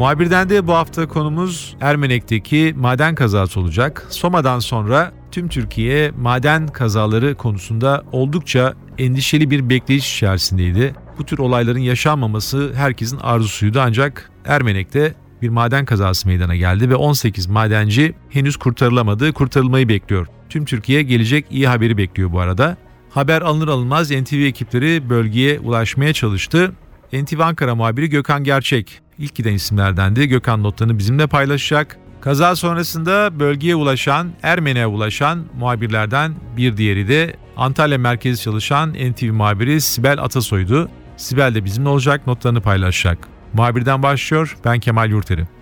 [0.00, 4.06] Muhabirden de bu hafta konumuz Ermenek'teki maden kazası olacak.
[4.10, 10.94] Soma'dan sonra tüm Türkiye maden kazaları konusunda oldukça endişeli bir bekleyiş içerisindeydi.
[11.18, 17.46] Bu tür olayların yaşanmaması herkesin arzusuydu ancak Ermenek'te bir maden kazası meydana geldi ve 18
[17.46, 20.26] madenci henüz kurtarılamadı, kurtarılmayı bekliyor.
[20.48, 22.76] Tüm Türkiye gelecek iyi haberi bekliyor bu arada.
[23.10, 26.72] Haber alınır alınmaz NTV ekipleri bölgeye ulaşmaya çalıştı.
[27.12, 30.28] NTV Ankara muhabiri Gökhan Gerçek ilk giden isimlerdendi.
[30.28, 31.96] Gökhan notlarını bizimle paylaşacak.
[32.20, 39.80] Kaza sonrasında bölgeye ulaşan, Ermeni'ye ulaşan muhabirlerden bir diğeri de Antalya merkezi çalışan NTV muhabiri
[39.80, 40.88] Sibel Atasoy'du.
[41.16, 43.18] Sibel de bizimle olacak, notlarını paylaşacak.
[43.52, 45.59] Muhabirden başlıyor, ben Kemal Yurteri.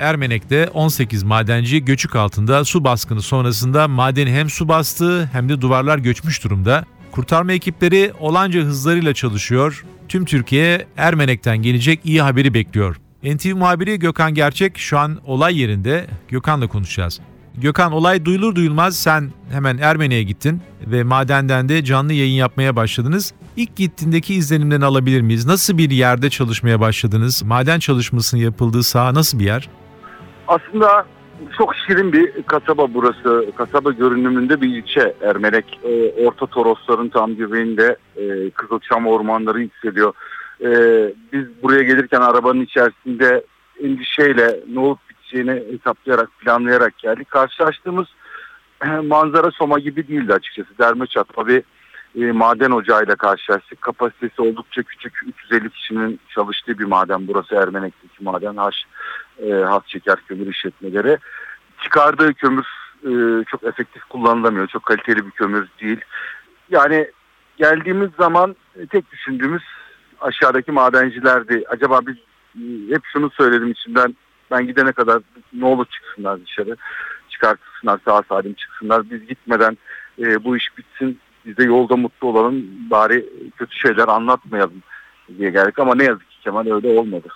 [0.00, 5.98] Ermenek'te 18 madenci göçük altında su baskını sonrasında madeni hem su bastı hem de duvarlar
[5.98, 6.84] göçmüş durumda.
[7.12, 9.84] Kurtarma ekipleri olanca hızlarıyla çalışıyor.
[10.08, 12.96] Tüm Türkiye Ermenek'ten gelecek iyi haberi bekliyor.
[13.24, 16.06] NTV muhabiri Gökhan Gerçek şu an olay yerinde.
[16.28, 17.20] Gökhan'la konuşacağız.
[17.54, 23.32] Gökhan olay duyulur duyulmaz sen hemen Ermeni'ye gittin ve madenden de canlı yayın yapmaya başladınız.
[23.56, 25.46] İlk gittiğindeki izlenimlerini alabilir miyiz?
[25.46, 27.42] Nasıl bir yerde çalışmaya başladınız?
[27.42, 29.68] Maden çalışmasının yapıldığı saha nasıl bir yer?
[30.50, 31.06] Aslında
[31.58, 33.46] çok şirin bir kasaba burası.
[33.56, 35.80] Kasaba görünümünde bir ilçe Ermenek.
[35.84, 40.12] E, Orta Torosların tam göbeğinde e, Kızılçam ormanları yükseliyor.
[40.60, 40.68] E,
[41.32, 43.44] biz buraya gelirken arabanın içerisinde
[43.82, 47.30] endişeyle ne olup biteceğini hesaplayarak, planlayarak geldik.
[47.30, 48.06] Karşılaştığımız
[48.84, 50.78] e, manzara Soma gibi değildi açıkçası.
[50.78, 51.62] Derme çatma bir
[52.16, 53.82] e, maden ocağıyla karşılaştık.
[53.82, 55.22] Kapasitesi oldukça küçük.
[55.26, 58.56] 350 kişinin çalıştığı bir maden burası Ermenek'teki maden.
[58.56, 58.84] Haş
[59.38, 61.18] e, has şeker kömür işletmeleri.
[61.82, 62.66] Çıkardığı kömür
[63.04, 64.66] e, çok efektif kullanılamıyor.
[64.66, 66.00] Çok kaliteli bir kömür değil.
[66.70, 67.10] Yani
[67.56, 69.62] geldiğimiz zaman e, tek düşündüğümüz
[70.20, 71.64] aşağıdaki madencilerdi.
[71.68, 72.16] Acaba biz
[72.56, 74.16] e, hep şunu söyledim içimden
[74.50, 75.22] ben gidene kadar
[75.52, 76.76] ne olur çıksınlar dışarı
[77.28, 79.78] çıkartsınlar sağ salim çıksınlar biz gitmeden
[80.18, 84.82] e, bu iş bitsin biz de yolda mutlu olalım bari kötü şeyler anlatmayalım
[85.38, 87.28] diye geldik ama ne yazık ki Kemal öyle olmadı.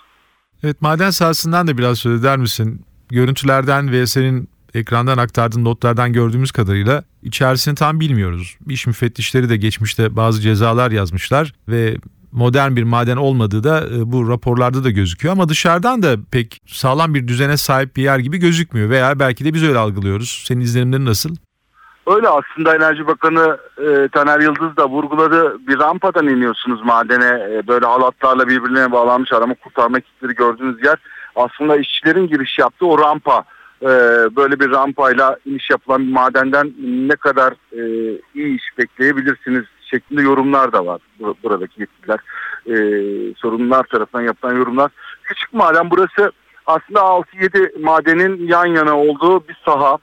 [0.63, 2.85] Evet maden sahasından da biraz söz eder misin?
[3.09, 8.57] Görüntülerden ve senin ekrandan aktardığın notlardan gördüğümüz kadarıyla içerisini tam bilmiyoruz.
[8.69, 11.97] İş müfettişleri de geçmişte bazı cezalar yazmışlar ve
[12.31, 17.13] modern bir maden olmadığı da e, bu raporlarda da gözüküyor ama dışarıdan da pek sağlam
[17.13, 20.43] bir düzene sahip bir yer gibi gözükmüyor veya belki de biz öyle algılıyoruz.
[20.47, 21.35] Senin izlenimlerin nasıl?
[22.07, 25.67] Öyle aslında Enerji Bakanı e, Taner Yıldız da vurguladı.
[25.67, 30.97] Bir rampadan iniyorsunuz madene e, böyle halatlarla birbirine bağlanmış arama kurtarma ekipleri gördüğünüz yer.
[31.35, 33.43] Aslında işçilerin giriş yaptığı o rampa
[33.81, 33.87] e,
[34.35, 37.81] böyle bir rampayla iniş yapılan bir madenden ne kadar e,
[38.35, 41.01] iyi iş bekleyebilirsiniz şeklinde yorumlar da var
[41.43, 42.19] buradaki yetkililer.
[42.67, 42.75] E,
[43.37, 44.91] sorunlar tarafından yapılan yorumlar.
[45.23, 46.31] Küçük maden burası
[46.65, 49.97] aslında 6-7 madenin yan yana olduğu bir saha.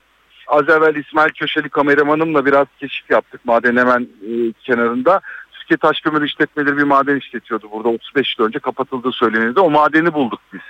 [0.46, 5.20] Az evvel İsmail Köşeli kameramanımla biraz keşif yaptık maden hemen e, kenarında.
[5.52, 9.60] Türkiye Taş Kömür İşletmeleri bir maden işletiyordu burada 35 yıl önce kapatıldığı söylenildi.
[9.60, 10.60] O madeni bulduk biz.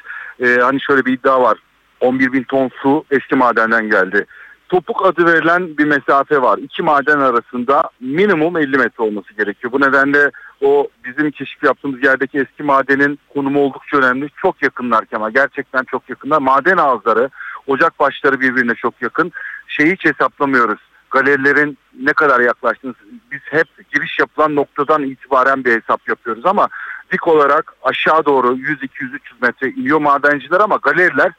[0.48, 1.58] E, hani şöyle bir iddia var.
[2.00, 4.26] 11 bin ton su eski madenden geldi.
[4.68, 6.58] Topuk adı verilen bir mesafe var.
[6.58, 9.72] İki maden arasında minimum 50 metre olması gerekiyor.
[9.72, 10.30] Bu nedenle
[10.62, 14.28] o bizim keşif yaptığımız yerdeki eski madenin konumu oldukça önemli.
[14.36, 15.30] Çok yakınlar Kemal.
[15.30, 16.38] Gerçekten çok yakınlar.
[16.38, 17.30] Maden ağızları,
[17.66, 19.32] ocak başları birbirine çok yakın.
[19.66, 20.78] Şeyi hiç hesaplamıyoruz.
[21.10, 22.94] Galerilerin ne kadar yaklaştığını
[23.30, 26.68] biz hep giriş yapılan noktadan itibaren bir hesap yapıyoruz ama
[27.12, 31.32] dik olarak aşağı doğru 100 200 300 metre iniyor madenciler ama galeriler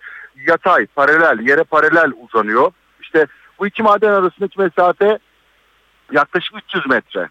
[0.48, 2.72] yatay, paralel, yere paralel uzanıyor.
[3.02, 3.28] İşte
[3.60, 5.20] bu iki maden arasındaki mesafe
[6.12, 7.30] yaklaşık 300 metre.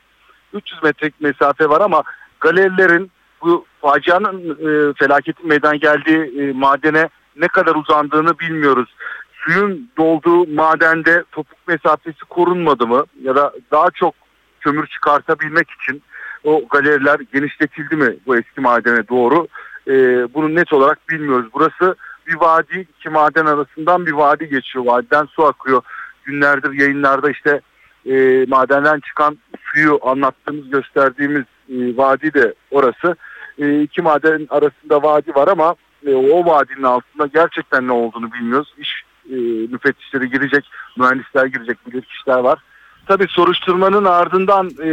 [0.55, 2.03] 300 metrelik mesafe var ama
[2.41, 3.11] galerilerin
[3.43, 8.95] bu facianın e, felaketin meydana geldiği e, madene ne kadar uzandığını bilmiyoruz.
[9.33, 14.15] Suyun dolduğu madende topuk mesafesi korunmadı mı ya da daha çok
[14.61, 16.03] kömür çıkartabilmek için
[16.45, 19.49] o galeriler genişletildi mi bu eski madene doğru?
[19.89, 19.95] E,
[20.35, 21.51] bunu net olarak bilmiyoruz.
[21.55, 21.97] Burası
[22.27, 24.85] bir vadi iki maden arasından bir vadi geçiyor.
[24.85, 25.83] Vadiden su akıyor.
[26.25, 27.61] Günlerdir yayınlarda işte
[28.07, 33.17] e, madenden çıkan suyu anlattığımız gösterdiğimiz e, vadi de orası.
[33.59, 35.75] E, iki maden arasında vadi var ama
[36.07, 38.75] e, o vadinin altında gerçekten ne olduğunu bilmiyoruz.
[38.79, 39.37] İş e,
[39.73, 40.65] müfettişleri girecek,
[40.97, 42.59] mühendisler girecek, bilir kişiler var.
[43.07, 44.91] Tabii soruşturmanın ardından e,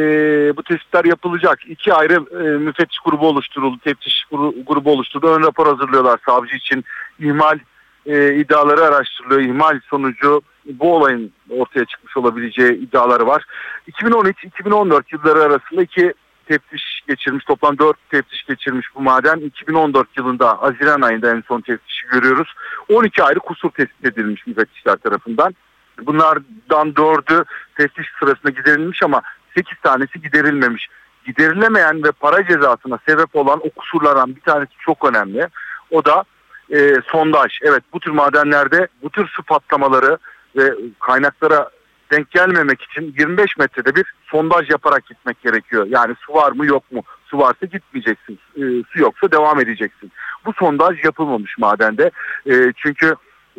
[0.58, 1.60] bu tespitler yapılacak.
[1.68, 4.26] İki ayrı e, müfettiş grubu oluşturuldu, teftiş
[4.68, 5.28] grubu oluşturuldu.
[5.28, 6.86] Ön rapor hazırlıyorlar savcı için.
[7.20, 7.60] İhmal
[8.06, 9.42] e, iddiaları araştırılıyor.
[9.42, 13.44] İhmal sonucu bu olayın ortaya çıkmış olabileceği iddiaları var.
[13.92, 16.14] 2013-2014 yılları arasında iki
[16.50, 17.46] teftiş geçirmiş.
[17.46, 19.38] Toplam 4 teftiş geçirmiş bu maden.
[19.38, 22.54] 2014 yılında Haziran ayında en son teftişi görüyoruz.
[22.90, 25.56] 12 ayrı kusur tespit edilmiş müfettişler tarafından.
[26.02, 27.46] Bunlardan 4'ü
[27.78, 29.22] teftiş sırasında giderilmiş ama
[29.56, 30.88] 8 tanesi giderilmemiş.
[31.26, 35.48] Giderilemeyen ve para cezasına sebep olan o kusurlardan bir tanesi çok önemli.
[35.92, 36.24] O da
[36.72, 37.60] e, sondaj.
[37.62, 40.18] Evet bu tür madenlerde bu tür su patlamaları
[40.56, 41.70] ve kaynaklara
[42.12, 45.88] denk gelmemek için 25 metrede bir sondaj yaparak gitmek gerekiyor.
[45.90, 47.04] Yani su var mı yok mu?
[47.26, 48.40] Su varsa gitmeyeceksin.
[48.56, 50.12] E, su yoksa devam edeceksin.
[50.46, 52.12] Bu sondaj yapılmamış madende.
[52.50, 53.16] E, çünkü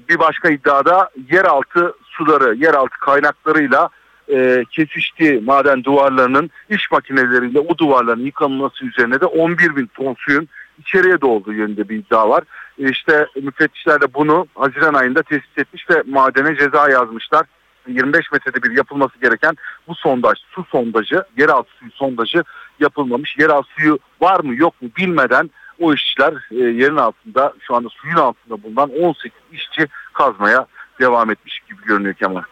[0.08, 3.88] bir başka iddiada yeraltı suları, yeraltı kaynaklarıyla
[4.32, 10.48] e, kesiştiği maden duvarlarının iş makineleriyle o duvarların yıkanması üzerine de 11 bin ton suyun
[10.78, 12.44] içeriye dolduğu yönünde bir iddia var.
[12.80, 17.46] E, işte müfettişler de bunu Haziran ayında tespit etmiş ve madene ceza yazmışlar.
[17.88, 19.56] 25 metrede bir yapılması gereken
[19.88, 22.44] bu sondaj, su sondajı, yeraltı suyu sondajı
[22.80, 23.36] yapılmamış.
[23.38, 25.50] Yeraltı suyu var mı yok mu bilmeden
[25.80, 30.66] o işçiler e, yerin altında şu anda suyun altında bulunan 18 işçi kazmaya
[31.00, 32.42] devam etmiş gibi görünüyor Kemal.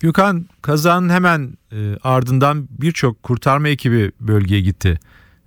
[0.00, 4.98] Gökhan kazanın hemen e, ardından birçok kurtarma ekibi bölgeye gitti.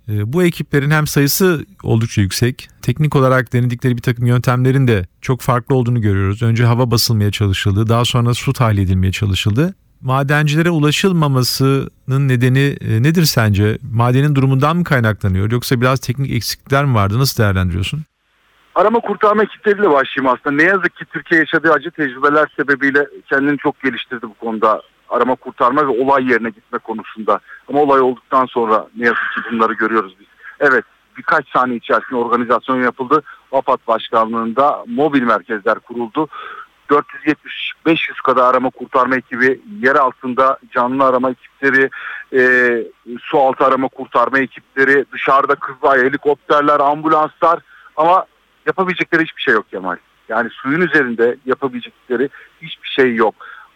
[0.10, 5.42] E, bu ekiplerin hem sayısı oldukça yüksek, teknik olarak denedikleri bir takım yöntemlerin de çok
[5.42, 6.42] farklı olduğunu görüyoruz.
[6.42, 9.75] Önce hava basılmaya çalışıldı, daha sonra su tahliye edilmeye çalışıldı.
[10.02, 13.78] Madencilere ulaşılmamasının nedeni e, nedir sence?
[13.94, 17.19] Madenin durumundan mı kaynaklanıyor yoksa biraz teknik eksiklikler mi vardı?
[17.19, 18.04] Nasıl değerlendiriyorsun?
[18.75, 20.56] Arama kurtarma ekipleriyle başlayayım aslında.
[20.56, 24.81] Ne yazık ki Türkiye yaşadığı acı tecrübeler sebebiyle kendini çok geliştirdi bu konuda.
[25.10, 27.40] Arama kurtarma ve olay yerine gitme konusunda.
[27.69, 30.28] Ama olay olduktan sonra ne yazık ki bunları görüyoruz biz.
[30.60, 30.84] Evet
[31.18, 33.24] birkaç saniye içerisinde organizasyon yapıldı.
[33.52, 36.28] AFAD Başkanlığı'nda mobil merkezler kuruldu.
[36.90, 41.90] 470-500 kadar arama kurtarma ekibi, yer altında canlı arama ekipleri,
[42.34, 42.84] e,
[43.22, 47.60] su altı arama kurtarma ekipleri, dışarıda kızılay helikopterler, ambulanslar
[47.98, 48.25] ama
[48.66, 49.98] yapabilecekleri hiçbir şey yok Kemal.
[50.30, 52.30] Yani suyun üzerinde yapabilecekleri
[52.62, 53.36] hiçbir şey yok.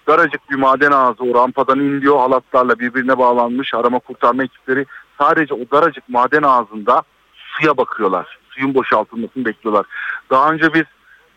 [0.10, 4.86] Daracık bir maden ağzı o rampadan iniliyor halatlarla birbirine bağlanmış arama kurtarma ekipleri
[5.22, 7.04] sadece o daracık maden ağzında
[7.36, 8.40] suya bakıyorlar.
[8.50, 9.86] Suyun boşaltılmasını bekliyorlar.
[10.30, 10.84] Daha önce biz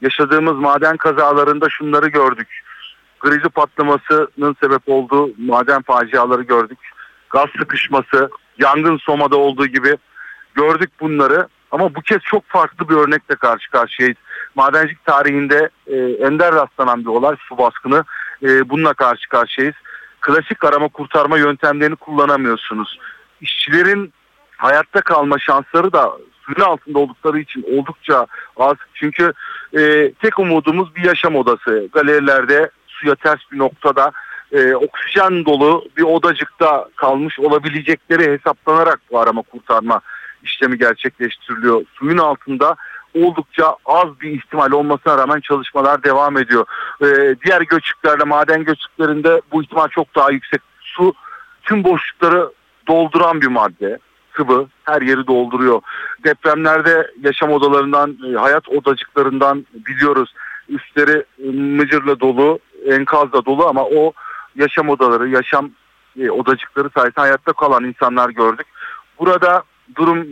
[0.01, 2.63] yaşadığımız maden kazalarında şunları gördük.
[3.21, 6.79] Grizi patlamasının sebep olduğu maden faciaları gördük.
[7.31, 9.97] Gaz sıkışması, yangın Soma'da olduğu gibi
[10.55, 11.49] gördük bunları.
[11.71, 14.19] Ama bu kez çok farklı bir örnekle karşı karşıyayız.
[14.55, 18.05] Madencilik tarihinde e, ender rastlanan bir olay su baskını.
[18.43, 19.77] E, bununla karşı karşıyayız.
[20.21, 22.99] Klasik arama kurtarma yöntemlerini kullanamıyorsunuz.
[23.41, 24.13] İşçilerin
[24.57, 26.13] hayatta kalma şansları da
[26.47, 28.77] suyun altında oldukları için oldukça az.
[28.95, 29.33] Çünkü
[29.79, 31.89] e, tek umudumuz bir yaşam odası.
[31.93, 34.13] Galerilerde suya ters bir noktada
[34.53, 40.01] e, oksijen dolu bir odacıkta kalmış olabilecekleri hesaplanarak bu arama kurtarma
[40.43, 41.85] işlemi gerçekleştiriliyor.
[41.95, 42.77] Suyun altında
[43.15, 46.67] oldukça az bir ihtimal olmasına rağmen çalışmalar devam ediyor.
[47.03, 50.61] Ee, diğer göçüklerde, maden göçüklerinde bu ihtimal çok daha yüksek.
[50.81, 51.15] Su
[51.63, 52.51] tüm boşlukları
[52.89, 53.99] dolduran bir madde.
[54.37, 55.83] Sıvı her yeri dolduruyor.
[56.25, 60.35] Depremlerde yaşam odalarından, e, hayat odacıklarından biliyoruz.
[60.69, 64.13] Üstleri e, mıcırla dolu, enkazla dolu ama o
[64.57, 65.71] yaşam odaları, yaşam
[66.21, 68.67] e, odacıkları sayesinde hayatta kalan insanlar gördük.
[69.19, 69.63] Burada
[69.97, 70.27] durum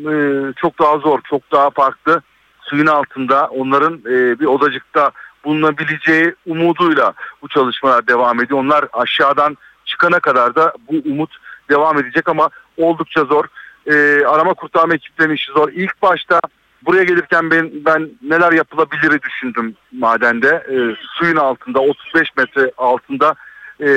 [0.55, 2.23] çok daha zor, çok daha farklı.
[2.71, 5.11] Suyun altında onların e, bir odacıkta
[5.45, 7.13] bulunabileceği umuduyla
[7.43, 8.61] bu çalışmalar devam ediyor.
[8.61, 11.37] Onlar aşağıdan çıkana kadar da bu umut
[11.71, 13.45] devam edecek ama oldukça zor.
[13.87, 15.69] E, arama kurtarma ekiplerinin işi zor.
[15.73, 16.41] İlk başta
[16.83, 20.49] buraya gelirken ben, ben neler yapılabilir düşündüm madende.
[20.49, 20.77] E,
[21.19, 23.35] suyun altında 35 metre altında
[23.81, 23.91] e,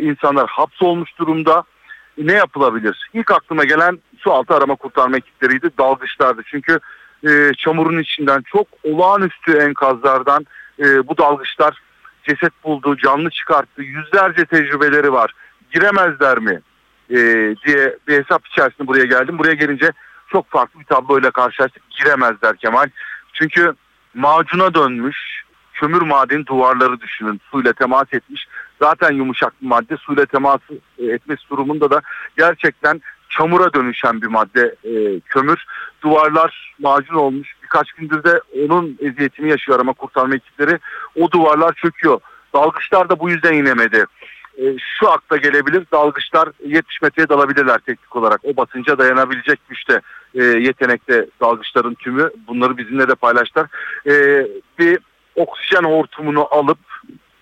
[0.00, 1.64] insanlar hapsolmuş durumda
[2.18, 3.10] ne yapılabilir?
[3.14, 6.42] İlk aklıma gelen su altı arama kurtarma ekipleriydi, dalgıçlardı.
[6.46, 6.78] Çünkü
[7.28, 10.46] e, çamurun içinden çok olağanüstü enkazlardan
[10.78, 11.78] e, bu dalgıçlar
[12.28, 13.82] ceset buldu, canlı çıkarttı.
[13.82, 15.32] Yüzlerce tecrübeleri var.
[15.72, 16.60] Giremezler mi
[17.10, 17.16] e,
[17.66, 19.38] diye bir hesap içerisinde buraya geldim.
[19.38, 19.92] Buraya gelince
[20.32, 21.82] çok farklı bir tabloyla karşılaştık.
[21.90, 22.86] Giremezler Kemal.
[23.32, 23.72] Çünkü
[24.14, 27.40] macuna dönmüş kömür madeni duvarları düşünün.
[27.50, 28.46] Suyla temas etmiş.
[28.82, 30.60] Zaten yumuşak bir madde suyla temas
[30.98, 32.00] etmesi durumunda da
[32.36, 35.64] gerçekten çamura dönüşen bir madde e, kömür.
[36.04, 37.54] Duvarlar macun olmuş.
[37.62, 40.78] Birkaç gündür de onun eziyetini yaşıyor arama kurtarma ekipleri.
[41.20, 42.20] O duvarlar çöküyor.
[42.54, 44.06] Dalgıçlar da bu yüzden inemedi.
[44.58, 45.86] E, şu akla gelebilir.
[45.92, 48.40] Dalgıçlar 70 metreye dalabilirler teknik olarak.
[48.44, 50.00] O basınca dayanabilecek güçte
[50.34, 52.30] e, yetenekte dalgıçların tümü.
[52.48, 53.66] Bunları bizimle de paylaştılar.
[54.06, 54.46] E,
[54.78, 54.98] bir
[55.34, 56.78] oksijen hortumunu alıp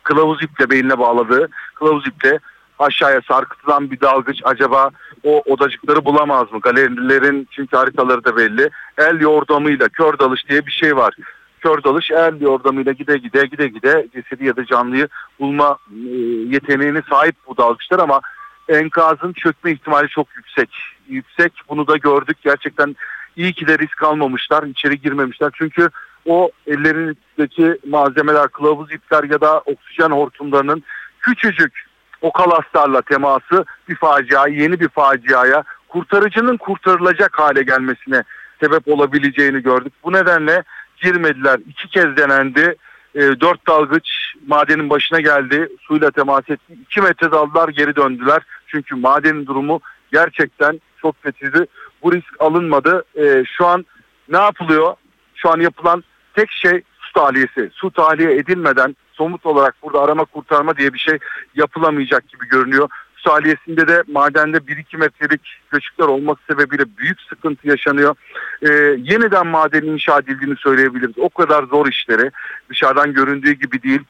[0.02, 2.38] kılavuz iple beynine bağladığı kılavuz iple
[2.78, 4.90] aşağıya sarkıtılan bir dalgıç acaba
[5.24, 6.60] o odacıkları bulamaz mı?
[6.60, 8.70] Galerilerin çünkü haritaları da belli.
[8.98, 11.14] El yordamıyla kör dalış diye bir şey var.
[11.60, 15.08] Kör dalış el yordamıyla gide gide gide gide cesedi ya da canlıyı
[15.40, 16.08] bulma e,
[16.54, 18.20] yeteneğine sahip bu dalgıçlar ama
[18.68, 20.70] enkazın çökme ihtimali çok yüksek.
[21.08, 22.36] Yüksek bunu da gördük.
[22.44, 22.96] Gerçekten
[23.36, 24.62] iyi ki de risk almamışlar.
[24.62, 25.50] içeri girmemişler.
[25.54, 25.88] Çünkü
[26.26, 30.82] o ellerindeki malzemeler, kılavuz ipler ya da oksijen hortumlarının
[31.20, 31.91] küçücük
[32.22, 38.22] o kalaslarla teması bir facia, yeni bir faciaya, kurtarıcının kurtarılacak hale gelmesine
[38.60, 39.92] sebep olabileceğini gördük.
[40.04, 40.62] Bu nedenle
[41.02, 41.60] girmediler.
[41.68, 42.76] İki kez denendi.
[43.14, 44.08] E, dört dalgıç
[44.46, 45.68] madenin başına geldi.
[45.80, 46.74] Suyla temas etti.
[46.82, 48.42] İki metre daldılar geri döndüler.
[48.66, 49.80] Çünkü madenin durumu
[50.12, 51.66] gerçekten çok kötüydü.
[52.02, 53.04] Bu risk alınmadı.
[53.18, 53.84] E, şu an
[54.28, 54.94] ne yapılıyor?
[55.34, 56.82] Şu an yapılan tek şey
[57.12, 57.70] tahliyesi.
[57.72, 61.18] Su tahliye edilmeden somut olarak burada arama kurtarma diye bir şey
[61.54, 62.88] yapılamayacak gibi görünüyor.
[63.16, 65.40] Su tahliyesinde de madende 1-2 metrelik
[65.70, 68.14] göçükler olması sebebiyle büyük sıkıntı yaşanıyor.
[68.62, 71.18] Ee, yeniden maden inşa edildiğini söyleyebiliriz.
[71.18, 72.30] O kadar zor işleri
[72.70, 74.00] dışarıdan göründüğü gibi değil.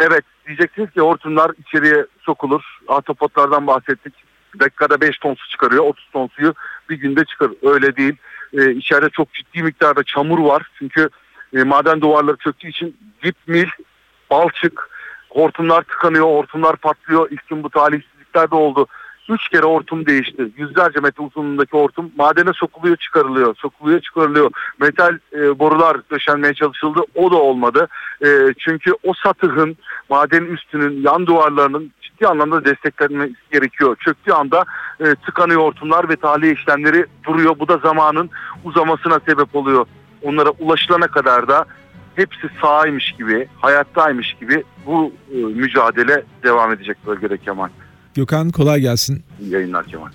[0.00, 2.62] Evet diyeceksiniz ki hortumlar içeriye sokulur.
[2.88, 4.14] Atopotlardan bahsettik.
[4.60, 5.84] Dakikada 5 ton su çıkarıyor.
[5.84, 6.54] 30 ton suyu
[6.90, 7.50] bir günde çıkar.
[7.62, 8.16] Öyle değil.
[8.52, 10.70] Ee, içeride çok ciddi miktarda çamur var.
[10.78, 11.08] Çünkü
[11.54, 13.66] e, maden duvarları çöktüğü için dip mil,
[14.30, 14.90] balçık,
[15.30, 17.30] hortumlar tıkanıyor, hortumlar patlıyor.
[17.30, 18.86] İlk gün bu talihsizlikler de oldu.
[19.28, 20.48] Üç kere hortum değişti.
[20.56, 23.54] Yüzlerce metre uzunluğundaki hortum madene sokuluyor çıkarılıyor.
[23.56, 24.50] Sokuluyor çıkarılıyor.
[24.80, 27.00] Metal e, borular döşenmeye çalışıldı.
[27.14, 27.88] O da olmadı.
[28.24, 29.76] E, çünkü o satıhın
[30.10, 33.96] madenin üstünün yan duvarlarının ciddi anlamda desteklenmesi gerekiyor.
[34.04, 34.64] Çöktüğü anda
[35.00, 37.58] e, tıkanıyor hortumlar ve tahliye işlemleri duruyor.
[37.58, 38.30] Bu da zamanın
[38.64, 39.86] uzamasına sebep oluyor.
[40.24, 41.66] Onlara ulaşılana kadar da
[42.16, 47.68] hepsi sağymış gibi, hayattaymış gibi bu e, mücadele devam edecek bölgede Kemal.
[48.14, 49.24] Gökhan kolay gelsin.
[49.40, 50.10] İyi yayınlar Kemal.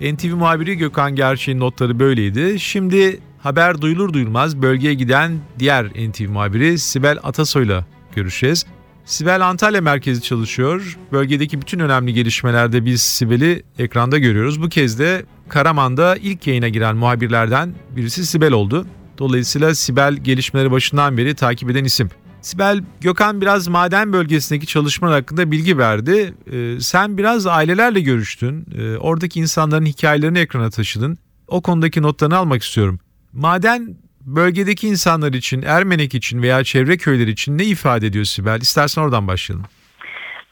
[0.00, 2.60] NTV muhabiri Gökhan Gerçek'in notları böyleydi.
[2.60, 7.84] Şimdi haber duyulur duyulmaz bölgeye giden diğer NTV muhabiri Sibel Atasoy'la
[8.14, 8.66] görüşeceğiz.
[9.06, 10.98] Sibel Antalya merkezi çalışıyor.
[11.12, 14.62] Bölgedeki bütün önemli gelişmelerde biz Sibel'i ekranda görüyoruz.
[14.62, 18.86] Bu kez de Karaman'da ilk yayına giren muhabirlerden birisi Sibel oldu.
[19.18, 22.10] Dolayısıyla Sibel gelişmeleri başından beri takip eden isim.
[22.40, 26.34] Sibel, Gökhan biraz maden bölgesindeki çalışmalar hakkında bilgi verdi.
[26.52, 28.66] Ee, sen biraz ailelerle görüştün.
[28.78, 31.18] Ee, oradaki insanların hikayelerini ekrana taşıdın.
[31.48, 33.00] O konudaki notlarını almak istiyorum.
[33.32, 33.96] Maden
[34.26, 38.60] bölgedeki insanlar için, Ermenek için veya çevre köyler için ne ifade ediyor Sibel?
[38.60, 39.66] İstersen oradan başlayalım.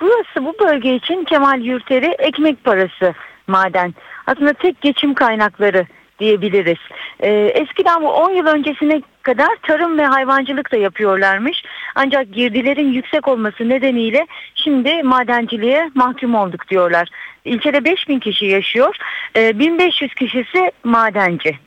[0.01, 3.15] Burası bu bölge için Kemal Yurteri ekmek parası
[3.47, 3.95] maden.
[4.27, 5.87] Aslında tek geçim kaynakları
[6.19, 6.79] diyebiliriz.
[7.21, 11.63] Ee, eskiden bu 10 yıl öncesine kadar tarım ve hayvancılık da yapıyorlarmış.
[11.95, 17.09] Ancak girdilerin yüksek olması nedeniyle şimdi madenciliğe mahkum olduk diyorlar.
[17.45, 18.97] İlçede 5000 kişi yaşıyor.
[19.37, 21.59] Ee, 1500 kişisi madenci.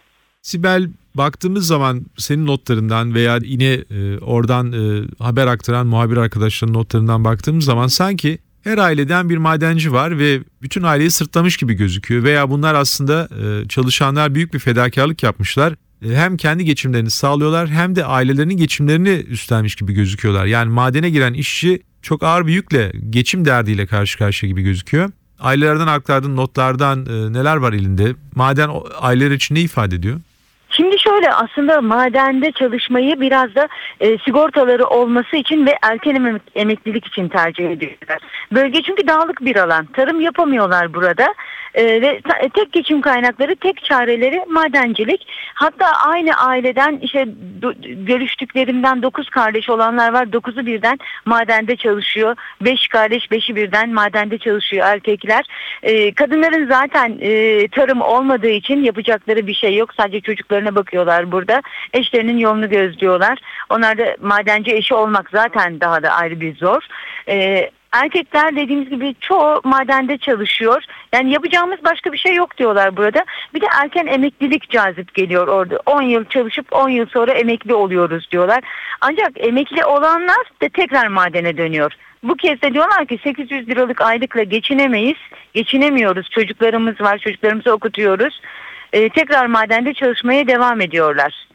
[0.47, 7.23] Sibel baktığımız zaman senin notlarından veya yine e, oradan e, haber aktaran muhabir arkadaşların notlarından
[7.23, 12.49] baktığımız zaman sanki her aileden bir madenci var ve bütün aileyi sırtlamış gibi gözüküyor veya
[12.49, 15.75] bunlar aslında e, çalışanlar büyük bir fedakarlık yapmışlar.
[16.05, 20.45] E, hem kendi geçimlerini sağlıyorlar hem de ailelerinin geçimlerini üstlenmiş gibi gözüküyorlar.
[20.45, 25.09] Yani madene giren işçi çok ağır bir yükle geçim derdiyle karşı karşıya gibi gözüküyor.
[25.39, 28.15] Ailelerden aktardığın notlardan e, neler var elinde?
[28.35, 30.19] Maden aileler için ne ifade ediyor?
[30.69, 33.67] Şimdi şöyle aslında madende çalışmayı biraz da
[33.99, 38.19] e, sigortaları olması için ve erken emek, emeklilik için tercih ediyorlar.
[38.51, 39.85] Bölge çünkü dağlık bir alan.
[39.85, 41.33] Tarım yapamıyorlar burada.
[41.77, 45.27] E, ve e, tek geçim kaynakları, tek çareleri madencilik.
[45.53, 47.27] Hatta aynı aileden işte
[47.83, 50.25] görüştüklerimden 9 kardeş olanlar var.
[50.25, 52.35] 9'u birden madende çalışıyor.
[52.61, 55.45] 5 kardeş, 5'i birden madende çalışıyor erkekler.
[55.83, 59.93] E, kadınların zaten e, tarım olmadığı için yapacakları bir şey yok.
[59.97, 61.61] Sadece çocuklarına bakıyorlar burada.
[61.93, 63.39] Eşlerinin yolunu gözlüyorlar.
[63.69, 66.81] Onlar da madenci eşi olmak zaten daha da ayrı bir zor.
[67.29, 70.83] E, Erkekler dediğimiz gibi çoğu madende çalışıyor.
[71.13, 73.25] Yani yapacağımız başka bir şey yok diyorlar burada.
[73.53, 75.79] Bir de erken emeklilik cazip geliyor orada.
[75.85, 78.63] 10 yıl çalışıp 10 yıl sonra emekli oluyoruz diyorlar.
[79.01, 81.91] Ancak emekli olanlar da tekrar madene dönüyor.
[82.23, 85.17] Bu kez de diyorlar ki 800 liralık aylıkla geçinemeyiz.
[85.53, 86.29] Geçinemiyoruz.
[86.29, 87.17] Çocuklarımız var.
[87.17, 88.41] Çocuklarımızı okutuyoruz.
[88.93, 91.46] Ee, tekrar madende çalışmaya devam ediyorlar.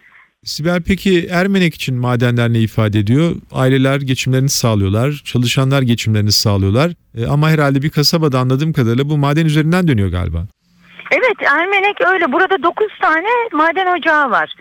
[0.44, 3.32] Sibel peki Ermenek için madenler ne ifade ediyor?
[3.52, 6.90] Aileler geçimlerini sağlıyorlar, çalışanlar geçimlerini sağlıyorlar.
[7.18, 10.46] E, ama herhalde bir kasabada anladığım kadarıyla bu maden üzerinden dönüyor galiba.
[11.10, 12.32] Evet Ermenek öyle.
[12.32, 14.54] Burada 9 tane maden ocağı var.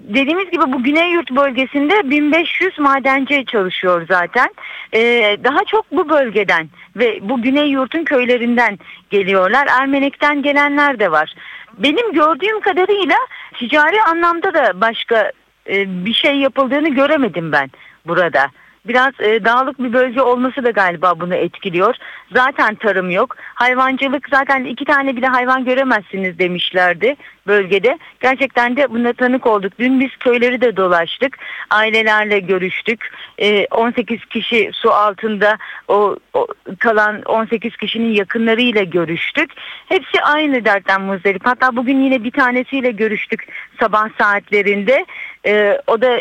[0.00, 4.48] Dediğimiz gibi bu Güney Yurt bölgesinde 1500 madenci çalışıyor zaten.
[4.94, 8.78] Ee, daha çok bu bölgeden ve bu Güney Yurt'un köylerinden
[9.10, 9.68] geliyorlar.
[9.80, 11.34] Ermenek'ten gelenler de var.
[11.78, 13.16] Benim gördüğüm kadarıyla
[13.58, 15.32] ticari anlamda da başka
[15.68, 17.70] e, bir şey yapıldığını göremedim ben
[18.06, 18.46] burada.
[18.84, 21.94] Biraz e, dağlık bir bölge olması da galiba bunu etkiliyor.
[22.34, 23.36] Zaten tarım yok.
[23.54, 27.16] Hayvancılık zaten iki tane bile hayvan göremezsiniz demişlerdi
[27.46, 27.98] bölgede.
[28.20, 29.72] Gerçekten de buna tanık olduk.
[29.78, 31.38] Dün biz köyleri de dolaştık.
[31.70, 33.10] Ailelerle görüştük.
[33.38, 35.58] E, 18 kişi su altında
[35.88, 36.46] o, o
[36.78, 39.50] kalan 18 kişinin yakınlarıyla görüştük.
[39.86, 41.46] Hepsi aynı dertten muzdarip.
[41.46, 43.48] Hatta bugün yine bir tanesiyle görüştük
[43.80, 45.06] sabah saatlerinde.
[45.46, 46.20] E, o da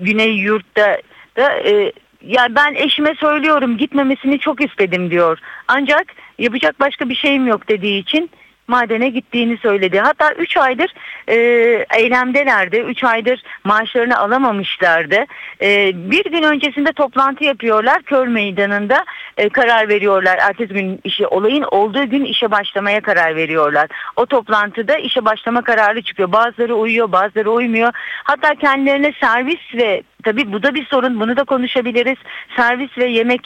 [0.00, 0.98] Güney Yurt'ta
[1.36, 5.38] da e, ya ben eşime söylüyorum gitmemesini çok istedim diyor.
[5.68, 6.06] Ancak
[6.38, 8.30] yapacak başka bir şeyim yok dediği için
[8.68, 10.00] madene gittiğini söyledi.
[10.00, 10.94] Hatta 3 aydır
[11.28, 11.36] e,
[11.96, 12.76] eylemdelerdi.
[12.76, 15.24] 3 aydır maaşlarını alamamışlardı.
[15.62, 18.02] E, bir gün öncesinde toplantı yapıyorlar.
[18.02, 19.04] Köl meydanında
[19.36, 20.38] e, karar veriyorlar.
[20.38, 23.88] Ertesi gün işe olayın olduğu gün işe başlamaya karar veriyorlar.
[24.16, 26.32] O toplantıda işe başlama kararı çıkıyor.
[26.32, 27.92] Bazıları uyuyor bazıları uymuyor.
[28.24, 32.18] Hatta kendilerine servis ve tabii bu da bir sorun bunu da konuşabiliriz.
[32.56, 33.40] Servis ve yemek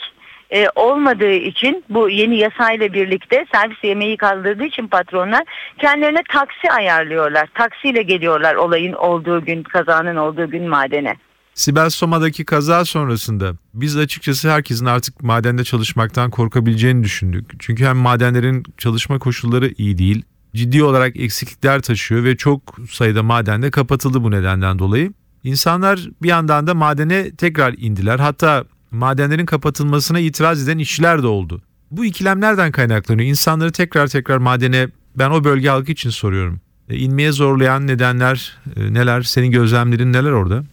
[0.51, 5.43] e, olmadığı için bu yeni yasayla birlikte servis yemeği kaldırdığı için patronlar
[5.79, 7.49] kendilerine taksi ayarlıyorlar.
[7.53, 11.15] Taksiyle geliyorlar olayın olduğu gün, kazanın olduğu gün madene.
[11.53, 17.51] Sibel Soma'daki kaza sonrasında biz açıkçası herkesin artık madende çalışmaktan korkabileceğini düşündük.
[17.59, 20.23] Çünkü hem madenlerin çalışma koşulları iyi değil,
[20.55, 25.13] ciddi olarak eksiklikler taşıyor ve çok sayıda madende kapatıldı bu nedenden dolayı.
[25.43, 28.19] İnsanlar bir yandan da madene tekrar indiler.
[28.19, 31.61] Hatta madenlerin kapatılmasına itiraz eden işçiler de oldu.
[31.91, 33.29] Bu ikilemlerden kaynaklanıyor.
[33.29, 36.59] İnsanları tekrar tekrar madene ben o bölge halkı için soruyorum.
[36.89, 39.21] E, inmeye zorlayan nedenler e, neler?
[39.21, 40.63] Senin gözlemlerin neler orada?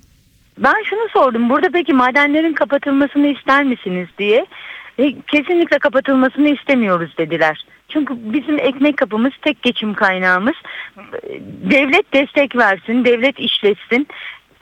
[0.59, 1.51] Ben şunu sordum.
[1.51, 4.47] Burada peki madenlerin kapatılmasını ister misiniz diye.
[4.99, 7.65] E, kesinlikle kapatılmasını istemiyoruz dediler.
[7.89, 10.55] Çünkü bizim ekmek kapımız tek geçim kaynağımız.
[10.99, 14.07] E, Devlet destek versin, devlet işletsin.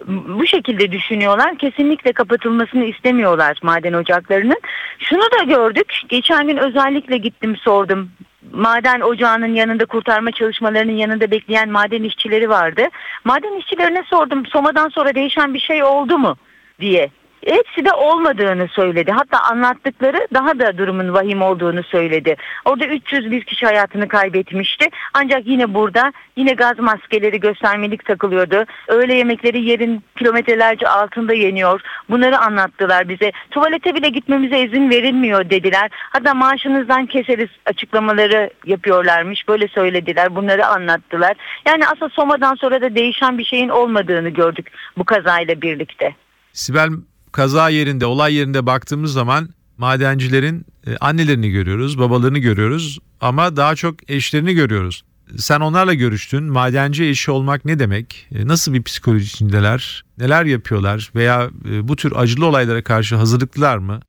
[0.07, 1.59] Bu şekilde düşünüyorlar.
[1.59, 4.61] Kesinlikle kapatılmasını istemiyorlar maden ocaklarının.
[4.99, 6.01] Şunu da gördük.
[6.09, 8.11] Geçen gün özellikle gittim sordum.
[8.53, 12.83] Maden ocağının yanında kurtarma çalışmalarının yanında bekleyen maden işçileri vardı.
[13.25, 14.47] Maden işçilerine sordum.
[14.47, 16.37] Soma'dan sonra değişen bir şey oldu mu
[16.81, 17.11] diye.
[17.45, 19.13] Hepsi de olmadığını söyledi.
[19.13, 22.37] Hatta anlattıkları daha da durumun vahim olduğunu söyledi.
[22.65, 24.89] Orada 301 kişi hayatını kaybetmişti.
[25.15, 28.65] Ancak yine burada yine gaz maskeleri göstermelik takılıyordu.
[28.89, 31.81] Öğle yemekleri yerin kilometrelerce altında yeniyor.
[32.11, 33.33] Bunları anlattılar bize.
[33.51, 35.91] Tuvalete bile gitmemize izin verilmiyor dediler.
[35.93, 39.49] Hatta maaşınızdan keseriz açıklamaları yapıyorlarmış.
[39.49, 40.37] Böyle söylediler.
[40.37, 41.37] Bunları anlattılar.
[41.67, 46.15] Yani aslında Soma'dan sonra da değişen bir şeyin olmadığını gördük bu kazayla birlikte.
[46.53, 46.89] Sibel
[47.37, 54.11] kaza yerinde, olay yerinde baktığımız zaman madencilerin e, annelerini görüyoruz, babalarını görüyoruz ama daha çok
[54.11, 55.03] eşlerini görüyoruz.
[55.37, 56.45] Sen onlarla görüştün.
[56.45, 58.29] Madenci eşi olmak ne demek?
[58.35, 60.05] E, Nasıl bir psikoloji içindeler?
[60.19, 61.11] Neler yapıyorlar?
[61.15, 64.01] Veya e, bu tür acılı olaylara karşı hazırlıklılar mı?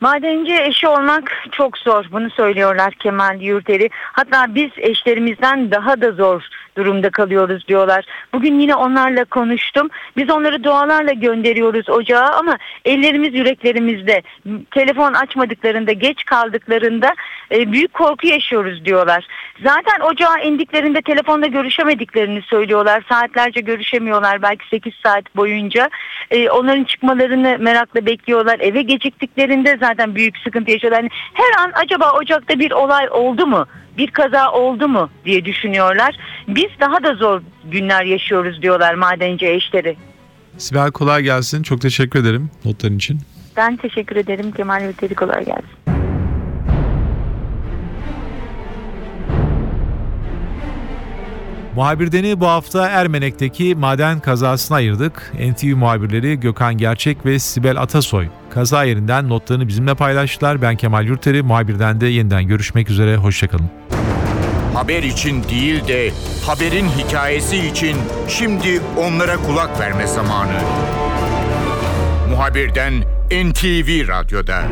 [0.00, 2.04] Madenci eşi olmak çok zor.
[2.12, 3.90] Bunu söylüyorlar Kemal Yurteri.
[3.92, 6.42] Hatta biz eşlerimizden daha da zor
[6.76, 8.04] durumda kalıyoruz diyorlar.
[8.32, 9.88] Bugün yine onlarla konuştum.
[10.16, 14.22] Biz onları dualarla gönderiyoruz ocağa ama ellerimiz yüreklerimizde.
[14.70, 17.14] Telefon açmadıklarında, geç kaldıklarında
[17.52, 19.26] e, büyük korku yaşıyoruz diyorlar.
[19.62, 23.02] Zaten ocağa indiklerinde telefonla görüşemediklerini söylüyorlar.
[23.08, 25.90] Saatlerce görüşemiyorlar belki 8 saat boyunca.
[26.30, 28.60] E, onların çıkmalarını merakla bekliyorlar.
[28.60, 31.00] Eve geciktiklerinde zaten büyük sıkıntı yaşıyorlar.
[31.00, 33.66] Yani her an acaba ocakta bir olay oldu mu?
[33.98, 36.16] Bir kaza oldu mu diye düşünüyorlar.
[36.48, 39.96] Biz daha da zor günler yaşıyoruz diyorlar madenci eşleri.
[40.58, 41.62] Sibel kolay gelsin.
[41.62, 43.20] Çok teşekkür ederim notların için.
[43.56, 45.85] Ben teşekkür ederim Kemal Yurteri kolay gelsin.
[51.76, 55.32] Muhabirdeni bu hafta Ermenek'teki maden kazasına ayırdık.
[55.34, 60.62] NTV muhabirleri Gökhan Gerçek ve Sibel Atasoy kaza yerinden notlarını bizimle paylaştılar.
[60.62, 63.16] Ben Kemal Yurteri, muhabirden de yeniden görüşmek üzere.
[63.16, 63.70] Hoşçakalın.
[64.74, 66.10] Haber için değil de
[66.46, 67.96] haberin hikayesi için
[68.28, 70.58] şimdi onlara kulak verme zamanı.
[72.30, 72.92] Muhabirden
[73.30, 74.62] NTV Radyo'da.